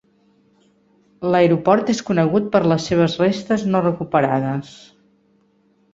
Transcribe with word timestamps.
L'aeroport 1.35 1.91
és 1.95 2.01
conegut 2.09 2.49
per 2.55 2.63
les 2.71 2.89
seves 2.93 3.19
restes 3.25 3.67
no 3.75 3.83
recuperades. 3.89 4.77